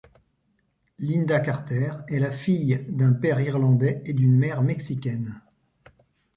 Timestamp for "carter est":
1.41-2.17